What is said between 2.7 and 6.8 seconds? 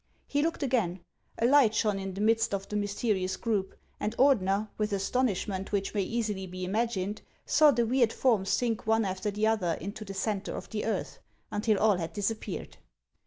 mysterious group, and Ordener, with astonishment which may easily be